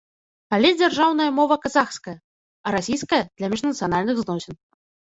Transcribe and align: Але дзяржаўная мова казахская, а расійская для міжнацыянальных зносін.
Але 0.55 0.71
дзяржаўная 0.79 1.27
мова 1.41 1.59
казахская, 1.67 2.15
а 2.65 2.75
расійская 2.79 3.23
для 3.37 3.47
міжнацыянальных 3.55 4.15
зносін. 4.27 4.55